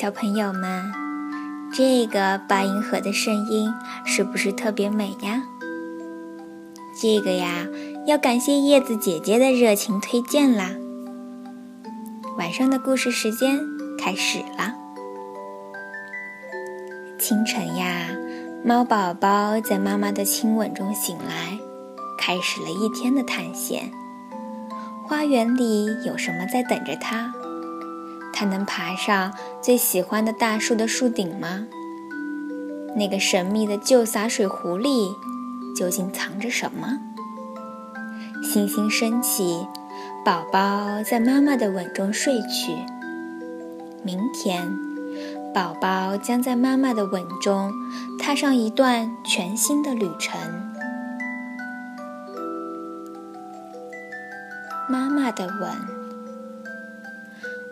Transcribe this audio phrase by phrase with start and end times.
[0.00, 0.90] 小朋友们，
[1.74, 3.70] 这个八音盒的声音
[4.06, 5.42] 是不是特别美呀？
[6.98, 7.66] 这个呀，
[8.06, 10.70] 要感谢叶子姐姐的热情推荐啦。
[12.38, 13.60] 晚上的故事时间
[13.98, 14.74] 开始了。
[17.18, 18.08] 清晨呀，
[18.64, 21.58] 猫宝宝在妈妈的亲吻中醒来，
[22.16, 23.92] 开始了一天的探险。
[25.06, 27.34] 花园里有什么在等着它？
[28.40, 31.66] 它能爬上最喜欢的大树的树顶吗？
[32.96, 35.14] 那个神秘的旧洒水壶里
[35.76, 36.98] 究竟藏着什么？
[38.42, 39.66] 星星升起，
[40.24, 42.74] 宝宝在妈妈的吻中睡去。
[44.02, 44.74] 明天，
[45.52, 47.70] 宝宝将在妈妈的吻中
[48.18, 50.40] 踏上一段全新的旅程。
[54.88, 55.99] 妈妈的吻。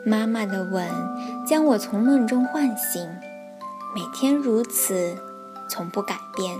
[0.09, 0.89] 妈妈的吻
[1.47, 3.07] 将我从梦中唤醒，
[3.95, 5.15] 每天如此，
[5.69, 6.59] 从不改变。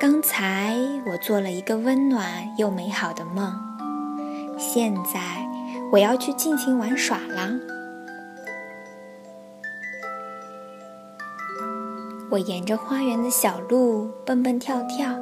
[0.00, 0.74] 刚才
[1.06, 3.52] 我做了一个温暖又美好的梦，
[4.56, 5.20] 现在
[5.92, 7.50] 我要去尽情玩耍啦。
[12.30, 15.14] 我沿着花园的小路蹦蹦跳跳，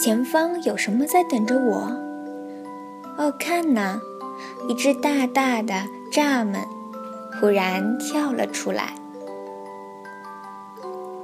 [0.00, 1.90] 前方有什么在等着我？
[3.16, 3.98] 哦，看呐！
[4.68, 5.74] 一只大大的
[6.12, 6.66] 蚱蜢
[7.40, 8.94] 忽然跳了出来。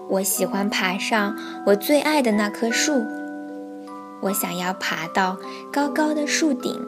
[0.08, 1.36] 我喜欢爬上
[1.66, 3.04] 我最爱的那棵树，
[4.22, 5.36] 我想要爬到
[5.72, 6.80] 高高的树顶。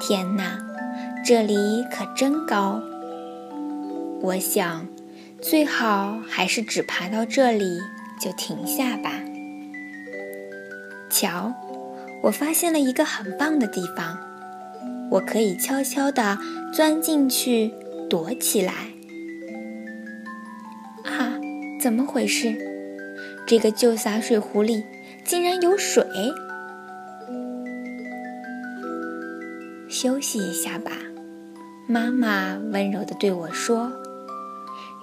[0.00, 0.58] 天哪，
[1.24, 2.80] 这里可真高！
[4.20, 4.86] 我想，
[5.40, 7.78] 最好还是只爬到这里
[8.20, 9.12] 就停下吧。
[11.08, 11.52] 瞧，
[12.24, 14.18] 我发现了一个很棒的地方。
[15.14, 16.38] 我可以悄悄地
[16.72, 17.72] 钻进去
[18.10, 18.72] 躲起来。
[21.04, 21.38] 啊，
[21.80, 22.52] 怎么回事？
[23.46, 24.82] 这个旧洒水壶里
[25.24, 26.04] 竟然有水！
[29.88, 30.90] 休息一下吧，
[31.86, 33.92] 妈妈温柔地对我说。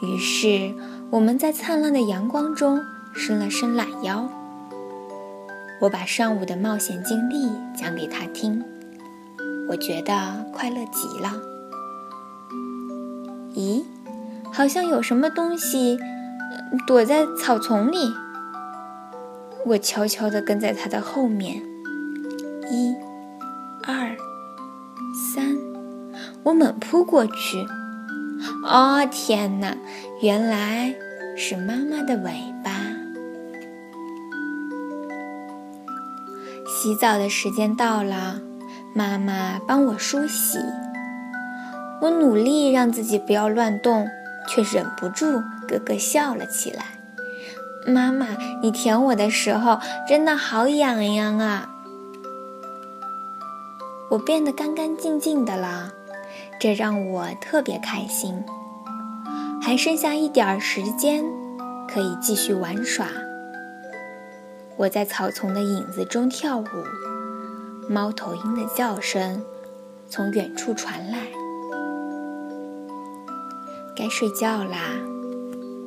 [0.01, 0.73] 于是
[1.09, 2.81] 我们在灿烂的阳光中
[3.13, 4.29] 伸了伸懒腰。
[5.79, 8.61] 我把上午的冒险经历讲给他听。
[9.69, 11.41] 我觉得快乐极了。
[13.53, 13.83] 咦，
[14.51, 15.97] 好像有什么东西
[16.85, 18.13] 躲在草丛里。
[19.65, 21.61] 我悄悄地跟在它的后面。
[22.71, 22.95] 一、
[23.83, 24.15] 二、
[25.33, 25.57] 三，
[26.43, 27.65] 我猛扑过去。
[28.63, 29.75] 哦，天哪！
[30.21, 30.95] 原来
[31.35, 32.31] 是妈妈的尾
[32.63, 32.71] 巴。
[36.67, 38.41] 洗澡的时间到了。
[38.93, 40.59] 妈妈帮我梳洗，
[42.01, 44.09] 我努力让自己不要乱动，
[44.49, 46.83] 却忍不住咯咯笑了起来。
[47.87, 48.27] 妈妈，
[48.61, 51.69] 你舔我的时候真的好痒痒啊！
[54.09, 55.93] 我变得干干净净的了，
[56.59, 58.43] 这让我特别开心。
[59.61, 61.23] 还剩下一点时间，
[61.87, 63.07] 可以继续玩耍。
[64.75, 66.65] 我在草丛的影子中跳舞。
[67.89, 69.43] 猫头鹰的叫声
[70.07, 71.17] 从远处传来。
[73.95, 74.77] 该睡觉啦，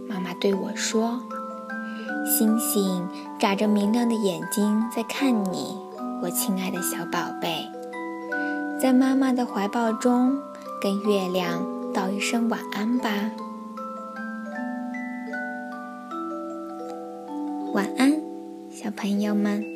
[0.09, 1.21] 妈妈对我说
[2.27, 5.77] ：“星星眨着明亮的眼睛在看你，
[6.23, 7.67] 我亲爱的小宝贝。”
[8.81, 10.39] 在妈妈的怀抱中，
[10.81, 13.09] 跟月亮道一声晚安吧。
[17.73, 18.13] 晚安，
[18.71, 19.74] 小朋友们。